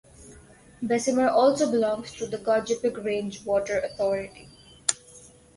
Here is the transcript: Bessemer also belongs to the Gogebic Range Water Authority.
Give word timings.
Bessemer 0.81 1.29
also 1.29 1.69
belongs 1.69 2.11
to 2.13 2.25
the 2.25 2.39
Gogebic 2.39 3.05
Range 3.05 3.45
Water 3.45 3.81
Authority. 3.81 4.49